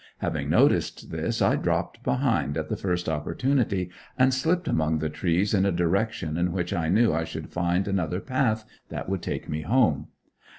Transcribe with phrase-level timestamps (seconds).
[0.17, 5.53] Having noticed this I dropped behind at the first opportunity and slipped among the trees,
[5.53, 9.47] in a direction in which I knew I should find another path that would take
[9.47, 10.07] me home.